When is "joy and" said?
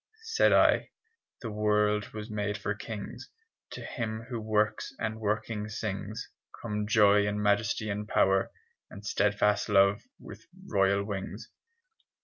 6.87-7.39